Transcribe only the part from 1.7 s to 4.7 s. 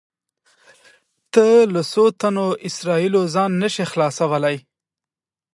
له څو تنو اسرایلو ځان نه شې خلاصولی.